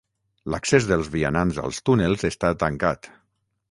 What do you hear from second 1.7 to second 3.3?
túnels està tancat.